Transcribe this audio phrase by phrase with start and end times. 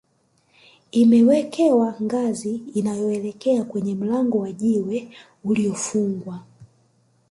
[0.91, 5.09] imewekewa ngazi inayoelekea kwenye mlango wa jiwe
[5.43, 6.39] uliyofungwa